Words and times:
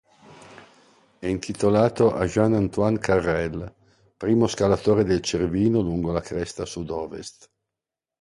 È 1.19 1.27
intitolato 1.27 2.11
a 2.15 2.25
Jean-Antoine 2.25 2.97
Carrel, 2.97 3.71
primo 4.17 4.47
scalatore 4.47 5.03
del 5.03 5.21
Cervino 5.21 5.79
lungo 5.81 6.11
la 6.11 6.21
cresta 6.21 6.65
Sud-Ovest. 6.65 7.47